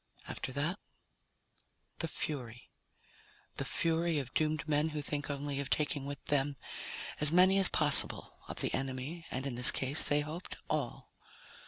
After 0.27 0.51
that, 0.53 0.79
the 1.99 2.07
Fury. 2.07 2.71
The 3.57 3.65
Fury 3.65 4.17
of 4.17 4.33
doomed 4.33 4.67
men 4.67 4.89
who 4.89 5.01
think 5.03 5.29
only 5.29 5.59
of 5.59 5.69
taking 5.69 6.07
with 6.07 6.25
them 6.25 6.57
as 7.19 7.31
many 7.31 7.59
as 7.59 7.69
possible 7.69 8.39
of 8.47 8.61
the 8.61 8.73
enemy, 8.73 9.27
and 9.29 9.45
in 9.45 9.53
this 9.53 9.69
case 9.69 10.07
they 10.09 10.21
hoped 10.21 10.57
all. 10.71 11.13